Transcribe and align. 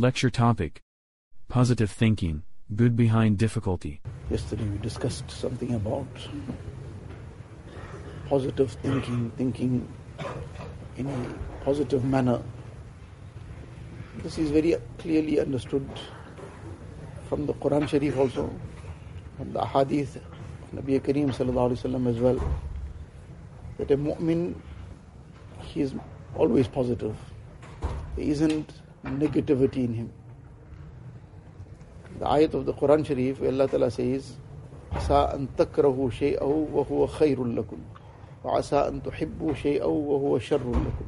Lecture 0.00 0.30
topic 0.30 0.80
Positive 1.48 1.90
Thinking 1.90 2.44
Good 2.76 2.94
Behind 2.94 3.36
Difficulty. 3.36 4.00
Yesterday 4.30 4.62
we 4.62 4.78
discussed 4.78 5.28
something 5.28 5.74
about 5.74 6.06
positive 8.28 8.70
thinking, 8.70 9.32
thinking 9.36 9.92
in 10.96 11.08
a 11.08 11.64
positive 11.64 12.04
manner. 12.04 12.40
This 14.18 14.38
is 14.38 14.52
very 14.52 14.76
clearly 14.98 15.40
understood 15.40 15.90
from 17.28 17.46
the 17.46 17.54
Quran 17.54 17.88
Sharif 17.88 18.16
also, 18.16 18.54
from 19.36 19.52
the 19.52 19.66
Hadith 19.66 20.14
of 20.14 20.22
Nabi 20.76 21.00
Kareem 21.00 21.30
as 22.06 22.20
well, 22.20 22.54
that 23.78 23.90
a 23.90 23.96
mu'min, 23.96 24.54
he 25.60 25.80
is 25.80 25.92
always 26.36 26.68
positive. 26.68 27.16
There 28.14 28.24
isn't 28.24 28.72
negativity 29.05 29.85
in 29.85 29.93
him. 29.93 30.13
The 32.19 32.25
ayat 32.25 32.53
of 32.53 32.65
the 32.65 32.73
Quran 32.73 33.05
Sharif, 33.05 33.39
where 33.39 33.51
Allah 33.51 33.67
Ta'ala 33.67 33.91
says, 33.91 34.37
عسى 34.93 35.13
أن 35.35 35.47
تكرهوا 35.57 36.09
شيئا 36.09 36.43
وهو 36.43 37.07
خير 37.07 37.43
لكم 37.43 37.77
وعسى 38.43 38.75
أن 38.75 39.03
تحبوا 39.03 39.53
شيئا 39.53 39.85
وهو 39.85 40.39
شر 40.39 40.69
لكم 40.69 41.05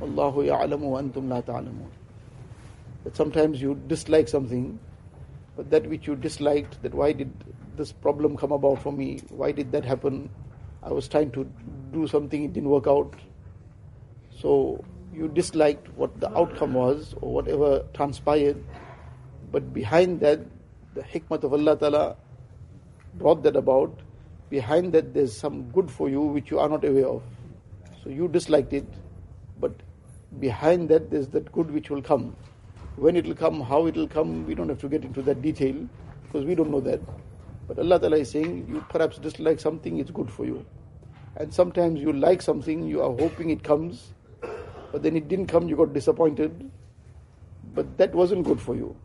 والله 0.00 0.44
يعلم 0.44 0.84
وأنتم 0.84 1.28
لا 1.28 1.40
تعلمون 1.40 1.90
That 3.04 3.16
sometimes 3.16 3.62
you 3.62 3.78
dislike 3.86 4.28
something, 4.28 4.78
but 5.56 5.70
that 5.70 5.88
which 5.88 6.08
you 6.08 6.16
disliked, 6.16 6.82
that 6.82 6.92
why 6.92 7.12
did 7.12 7.32
this 7.76 7.92
problem 7.92 8.36
come 8.36 8.50
about 8.50 8.82
for 8.82 8.92
me? 8.92 9.20
Why 9.30 9.52
did 9.52 9.70
that 9.72 9.84
happen? 9.84 10.28
I 10.82 10.90
was 10.90 11.06
trying 11.08 11.30
to 11.30 11.48
do 11.92 12.08
something, 12.08 12.44
it 12.44 12.52
didn't 12.52 12.68
work 12.68 12.88
out. 12.88 13.14
So 14.40 14.84
you 15.13 15.27
disliked 15.27 15.87
what 15.95 16.19
the 16.19 16.35
outcome 16.37 16.73
was 16.73 17.13
or 17.21 17.33
whatever 17.33 17.85
transpired, 17.93 18.63
but 19.51 19.73
behind 19.73 20.19
that, 20.21 20.39
the 20.95 21.01
hikmat 21.01 21.43
of 21.43 21.53
Allah 21.53 21.77
Ta'ala 21.77 22.15
brought 23.15 23.43
that 23.43 23.55
about. 23.55 23.99
Behind 24.49 24.91
that, 24.93 25.13
there's 25.13 25.35
some 25.35 25.69
good 25.71 25.89
for 25.89 26.09
you 26.09 26.21
which 26.21 26.51
you 26.51 26.59
are 26.59 26.69
not 26.69 26.83
aware 26.83 27.07
of. 27.07 27.23
So 28.03 28.09
you 28.09 28.27
disliked 28.27 28.73
it, 28.73 28.87
but 29.59 29.71
behind 30.39 30.89
that, 30.89 31.09
there's 31.09 31.27
that 31.29 31.51
good 31.51 31.71
which 31.71 31.89
will 31.89 32.01
come. 32.01 32.35
When 32.95 33.15
it 33.15 33.25
will 33.25 33.35
come, 33.35 33.61
how 33.61 33.87
it 33.87 33.95
will 33.95 34.07
come, 34.07 34.45
we 34.45 34.55
don't 34.55 34.69
have 34.69 34.79
to 34.81 34.89
get 34.89 35.03
into 35.03 35.21
that 35.23 35.41
detail 35.41 35.87
because 36.23 36.45
we 36.45 36.55
don't 36.55 36.69
know 36.69 36.81
that. 36.81 37.01
But 37.67 37.79
Allah 37.79 37.99
Ta'ala 37.99 38.17
is 38.17 38.31
saying, 38.31 38.67
you 38.67 38.83
perhaps 38.89 39.17
dislike 39.17 39.59
something, 39.59 39.99
it's 39.99 40.11
good 40.11 40.29
for 40.29 40.45
you. 40.45 40.65
And 41.35 41.53
sometimes 41.53 41.99
you 41.99 42.13
like 42.13 42.41
something, 42.41 42.85
you 42.87 43.01
are 43.01 43.09
hoping 43.09 43.49
it 43.49 43.63
comes, 43.63 44.13
but 44.93 45.01
then 45.01 45.17
it 45.17 45.27
didn't 45.27 45.47
come, 45.47 45.67
you 45.67 45.75
got 45.75 45.91
disappointed. 45.91 46.69
But 47.73 47.97
that 47.97 48.13
wasn't 48.13 48.45
good 48.45 48.61
for 48.61 48.75
you. 48.75 48.95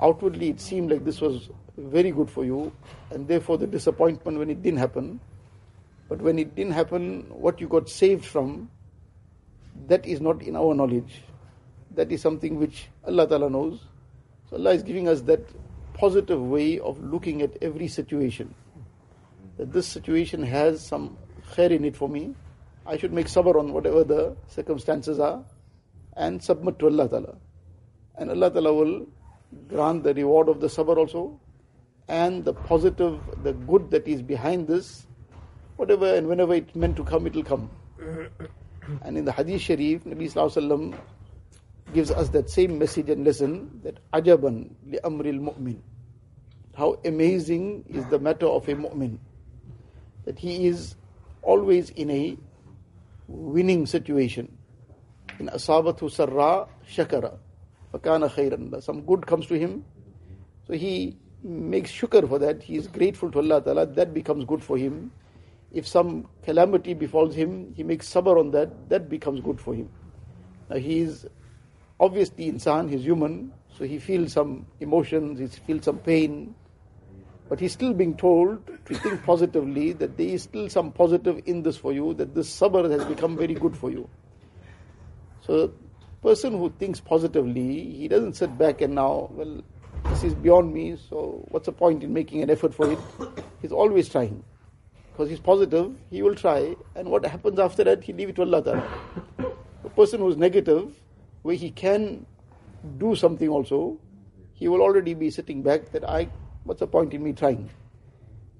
Outwardly, 0.00 0.48
it 0.48 0.58
seemed 0.58 0.90
like 0.90 1.04
this 1.04 1.20
was 1.20 1.50
very 1.76 2.10
good 2.10 2.30
for 2.30 2.46
you, 2.46 2.72
and 3.10 3.28
therefore 3.28 3.58
the 3.58 3.66
disappointment 3.66 4.38
when 4.38 4.48
it 4.48 4.62
didn't 4.62 4.78
happen. 4.78 5.20
But 6.08 6.22
when 6.22 6.38
it 6.38 6.54
didn't 6.54 6.72
happen, 6.72 7.26
what 7.28 7.60
you 7.60 7.68
got 7.68 7.90
saved 7.90 8.24
from, 8.24 8.70
that 9.86 10.06
is 10.06 10.22
not 10.22 10.40
in 10.40 10.56
our 10.56 10.74
knowledge. 10.74 11.20
That 11.94 12.10
is 12.10 12.22
something 12.22 12.58
which 12.58 12.88
Allah 13.06 13.28
Ta'ala 13.28 13.50
knows. 13.50 13.80
So 14.48 14.56
Allah 14.56 14.72
is 14.72 14.82
giving 14.82 15.08
us 15.08 15.20
that 15.22 15.40
positive 15.92 16.40
way 16.40 16.78
of 16.78 17.04
looking 17.04 17.42
at 17.42 17.50
every 17.60 17.88
situation. 17.88 18.54
That 19.58 19.74
this 19.74 19.86
situation 19.86 20.42
has 20.42 20.82
some 20.86 21.18
khair 21.52 21.70
in 21.70 21.84
it 21.84 21.96
for 21.96 22.08
me. 22.08 22.34
I 22.86 22.96
should 22.96 23.12
make 23.12 23.26
sabr 23.26 23.58
on 23.58 23.72
whatever 23.72 24.04
the 24.04 24.36
circumstances 24.46 25.18
are 25.18 25.44
and 26.16 26.42
submit 26.42 26.78
to 26.78 26.86
Allah 26.86 27.08
Ta'ala. 27.08 27.34
And 28.16 28.30
Allah 28.30 28.50
Ta'ala 28.50 28.72
will 28.72 29.06
grant 29.68 30.04
the 30.04 30.14
reward 30.14 30.48
of 30.48 30.60
the 30.60 30.68
sabr 30.68 30.96
also 30.96 31.40
and 32.08 32.44
the 32.44 32.52
positive, 32.54 33.20
the 33.42 33.52
good 33.52 33.90
that 33.90 34.06
is 34.06 34.22
behind 34.22 34.68
this, 34.68 35.06
whatever 35.76 36.14
and 36.14 36.28
whenever 36.28 36.54
it's 36.54 36.74
meant 36.74 36.96
to 36.96 37.04
come, 37.04 37.26
it 37.26 37.34
will 37.34 37.44
come. 37.44 37.70
And 39.02 39.18
in 39.18 39.24
the 39.24 39.32
Hadith 39.32 39.62
Sharif, 39.62 40.04
Nabi 40.04 40.30
Sallallahu 40.30 40.54
Alaihi 40.54 40.68
Wasallam 40.70 40.98
gives 41.92 42.12
us 42.12 42.28
that 42.30 42.48
same 42.48 42.78
message 42.78 43.10
and 43.10 43.24
lesson 43.24 43.80
that 43.82 43.98
ajaban 44.12 44.70
li 44.86 44.98
amril 45.02 45.40
mu'min. 45.40 45.80
How 46.76 47.00
amazing 47.04 47.84
is 47.88 48.06
the 48.06 48.20
matter 48.20 48.46
of 48.46 48.68
a 48.68 48.74
mu'min. 48.76 49.18
That 50.24 50.38
he 50.38 50.68
is 50.68 50.94
always 51.42 51.90
in 51.90 52.10
a 52.10 52.36
winning 53.28 53.86
situation. 53.86 54.56
In 55.38 55.48
asabatu 55.48 56.10
sarra 56.10 56.68
shakara. 56.88 57.36
Fakana 57.92 58.30
khairan. 58.30 58.82
Some 58.82 59.02
good 59.02 59.26
comes 59.26 59.46
to 59.46 59.58
him. 59.58 59.84
So 60.66 60.74
he 60.74 61.16
makes 61.42 61.92
shukr 61.92 62.28
for 62.28 62.38
that. 62.38 62.62
He 62.62 62.76
is 62.76 62.86
grateful 62.86 63.30
to 63.30 63.38
Allah 63.38 63.62
Ta'ala. 63.62 63.86
That 63.86 64.12
becomes 64.12 64.44
good 64.44 64.62
for 64.62 64.76
him. 64.76 65.10
If 65.72 65.86
some 65.86 66.26
calamity 66.42 66.94
befalls 66.94 67.34
him, 67.34 67.72
he 67.76 67.82
makes 67.82 68.08
sabr 68.08 68.38
on 68.38 68.50
that. 68.52 68.88
That 68.88 69.08
becomes 69.08 69.40
good 69.40 69.60
for 69.60 69.74
him. 69.74 69.88
Now 70.70 70.76
he 70.76 71.00
is 71.00 71.26
obviously 72.00 72.50
insan, 72.50 72.90
he's 72.90 73.02
human. 73.04 73.52
So 73.76 73.84
he 73.84 73.98
feels 73.98 74.32
some 74.32 74.66
emotions, 74.80 75.38
he 75.38 75.46
feels 75.46 75.84
some 75.84 75.98
pain. 75.98 76.54
But 77.48 77.60
he's 77.60 77.72
still 77.72 77.92
being 77.92 78.16
told 78.16 78.75
to 78.86 78.94
think 78.94 79.22
positively 79.24 79.92
that 79.92 80.16
there 80.16 80.28
is 80.28 80.44
still 80.44 80.68
some 80.68 80.92
positive 80.92 81.42
in 81.46 81.62
this 81.62 81.76
for 81.76 81.92
you, 81.92 82.14
that 82.14 82.34
this 82.34 82.48
sabr 82.50 82.90
has 82.90 83.04
become 83.04 83.36
very 83.36 83.54
good 83.54 83.76
for 83.76 83.90
you. 83.90 84.08
So, 85.42 85.72
person 86.22 86.52
who 86.58 86.70
thinks 86.78 87.00
positively, 87.00 87.90
he 87.92 88.08
doesn't 88.08 88.34
sit 88.34 88.56
back 88.58 88.80
and 88.80 88.94
now, 88.94 89.30
well, 89.32 89.62
this 90.06 90.24
is 90.24 90.34
beyond 90.34 90.72
me, 90.72 90.96
so 91.08 91.44
what's 91.48 91.66
the 91.66 91.72
point 91.72 92.02
in 92.02 92.12
making 92.12 92.42
an 92.42 92.50
effort 92.50 92.74
for 92.74 92.90
it? 92.90 92.98
He's 93.62 93.72
always 93.72 94.08
trying. 94.08 94.42
Because 95.12 95.30
he's 95.30 95.40
positive, 95.40 95.96
he 96.10 96.22
will 96.22 96.34
try, 96.34 96.76
and 96.94 97.10
what 97.10 97.24
happens 97.24 97.58
after 97.58 97.84
that, 97.84 98.04
he 98.04 98.12
leave 98.12 98.28
it 98.28 98.36
to 98.36 98.42
Allah 98.42 98.62
Ta'ala. 98.62 98.88
A 99.84 99.90
person 99.90 100.20
who's 100.20 100.36
negative, 100.36 100.94
where 101.42 101.54
he 101.54 101.70
can 101.70 102.26
do 102.98 103.14
something 103.14 103.48
also, 103.48 103.98
he 104.52 104.68
will 104.68 104.82
already 104.82 105.14
be 105.14 105.30
sitting 105.30 105.62
back 105.62 105.92
that 105.92 106.08
I 106.08 106.28
What's 106.66 106.80
the 106.80 106.88
point 106.88 107.14
in 107.14 107.22
me 107.22 107.32
trying? 107.32 107.70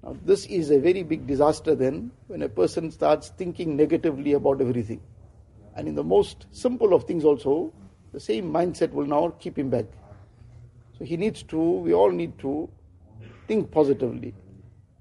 Now, 0.06 0.16
this 0.24 0.46
is 0.46 0.70
a 0.70 0.78
very 0.78 1.02
big 1.02 1.26
disaster 1.26 1.74
then 1.74 2.12
when 2.28 2.42
a 2.42 2.48
person 2.48 2.92
starts 2.92 3.30
thinking 3.30 3.76
negatively 3.76 4.34
about 4.34 4.60
everything. 4.60 5.00
And 5.74 5.88
in 5.88 5.96
the 5.96 6.04
most 6.04 6.46
simple 6.52 6.94
of 6.94 7.02
things 7.04 7.24
also, 7.24 7.72
the 8.12 8.20
same 8.20 8.52
mindset 8.52 8.92
will 8.92 9.06
now 9.06 9.30
keep 9.40 9.58
him 9.58 9.68
back. 9.68 9.86
So 10.96 11.04
he 11.04 11.16
needs 11.16 11.42
to, 11.44 11.58
we 11.58 11.92
all 11.92 12.12
need 12.12 12.38
to 12.38 12.70
think 13.48 13.72
positively. 13.72 14.32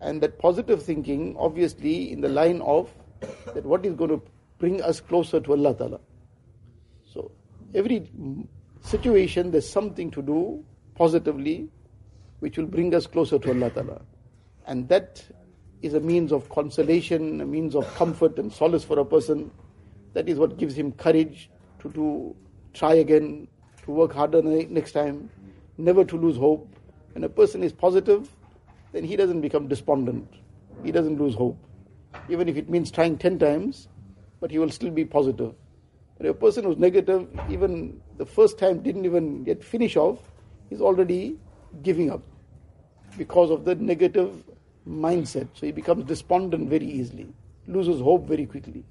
And 0.01 0.21
that 0.21 0.39
positive 0.39 0.81
thinking, 0.81 1.35
obviously, 1.37 2.11
in 2.11 2.21
the 2.21 2.29
line 2.29 2.61
of 2.61 2.89
that 3.53 3.63
what 3.63 3.85
is 3.85 3.93
going 3.93 4.09
to 4.09 4.21
bring 4.57 4.81
us 4.81 5.01
closer 5.01 5.39
to 5.39 5.51
Allah 5.51 5.75
Ta'ala. 5.75 5.99
So 7.13 7.31
every 7.75 8.09
situation, 8.81 9.51
there's 9.51 9.69
something 9.69 10.09
to 10.11 10.23
do 10.23 10.65
positively 10.95 11.69
which 12.39 12.57
will 12.57 12.65
bring 12.65 12.95
us 12.95 13.05
closer 13.05 13.37
to 13.37 13.49
Allah 13.51 13.69
Ta'ala. 13.69 14.01
And 14.67 14.89
that 14.89 15.23
is 15.81 15.93
a 15.93 15.99
means 15.99 16.31
of 16.31 16.49
consolation, 16.49 17.41
a 17.41 17.45
means 17.45 17.75
of 17.75 17.87
comfort 17.95 18.39
and 18.39 18.51
solace 18.51 18.83
for 18.83 18.99
a 18.99 19.05
person. 19.05 19.51
That 20.13 20.27
is 20.27 20.39
what 20.39 20.57
gives 20.57 20.75
him 20.75 20.91
courage 20.93 21.49
to 21.79 21.89
do, 21.89 22.35
try 22.73 22.95
again, 22.95 23.47
to 23.83 23.91
work 23.91 24.13
harder 24.13 24.41
next 24.41 24.93
time, 24.93 25.29
never 25.77 26.03
to 26.03 26.17
lose 26.17 26.37
hope. 26.37 26.75
When 27.13 27.23
a 27.23 27.29
person 27.29 27.63
is 27.63 27.71
positive, 27.71 28.29
then 28.91 29.03
he 29.03 29.15
doesn't 29.15 29.41
become 29.41 29.67
despondent. 29.67 30.27
He 30.83 30.91
doesn't 30.91 31.19
lose 31.19 31.35
hope. 31.35 31.57
Even 32.29 32.49
if 32.49 32.57
it 32.57 32.69
means 32.69 32.89
trying 32.91 33.17
10 33.17 33.39
times, 33.39 33.87
but 34.39 34.49
he 34.49 34.57
will 34.57 34.71
still 34.71 34.89
be 34.89 35.05
positive. 35.05 35.53
But 36.17 36.27
a 36.27 36.33
person 36.33 36.63
who's 36.63 36.77
negative, 36.77 37.27
even 37.49 38.01
the 38.17 38.25
first 38.25 38.57
time 38.57 38.81
didn't 38.81 39.05
even 39.05 39.43
get 39.43 39.63
finish 39.63 39.95
off, 39.95 40.19
is 40.71 40.81
already 40.81 41.37
giving 41.83 42.09
up 42.09 42.23
because 43.17 43.51
of 43.51 43.65
the 43.65 43.75
negative 43.75 44.43
mindset. 44.87 45.47
So 45.53 45.65
he 45.65 45.71
becomes 45.71 46.05
despondent 46.05 46.69
very 46.69 46.85
easily, 46.85 47.27
loses 47.67 48.01
hope 48.01 48.27
very 48.27 48.45
quickly. 48.45 48.83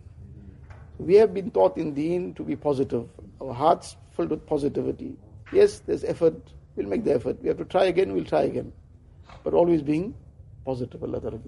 We 0.99 1.15
have 1.15 1.35
been 1.35 1.50
taught 1.50 1.76
in 1.76 1.94
Deen 1.94 2.35
to 2.35 2.43
be 2.43 2.56
positive, 2.56 3.09
our 3.41 3.53
hearts 3.53 3.97
filled 4.17 4.31
with 4.31 4.47
positivity. 4.47 5.17
Yes, 5.53 5.81
there's 5.81 6.05
effort, 6.05 6.35
we'll 6.76 6.87
make 6.87 7.05
the 7.05 7.15
effort. 7.15 7.41
We 7.43 7.49
have 7.49 7.59
to 7.59 7.65
try 7.65 7.85
again, 7.85 8.12
we'll 8.12 8.25
try 8.25 8.43
again. 8.43 8.73
But 9.43 9.55
always 9.55 9.82
being 9.82 10.15
positive. 10.65 11.03
Allah 11.03 11.21
Ta'ala 11.21 11.38